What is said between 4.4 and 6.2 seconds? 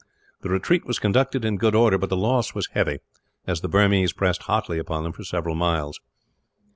hotly upon them for several miles.